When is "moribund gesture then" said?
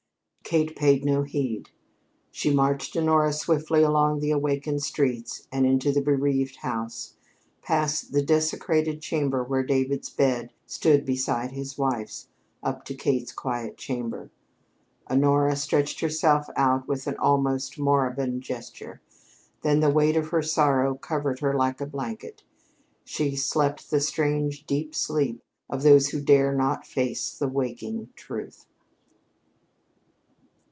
17.79-19.79